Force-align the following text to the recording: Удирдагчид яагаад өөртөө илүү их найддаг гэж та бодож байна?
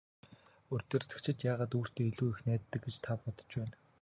Удирдагчид 0.77 1.37
яагаад 1.51 1.77
өөртөө 1.77 2.05
илүү 2.09 2.29
их 2.33 2.39
найддаг 2.47 2.81
гэж 2.85 2.95
та 3.05 3.11
бодож 3.23 3.51
байна? 3.61 3.75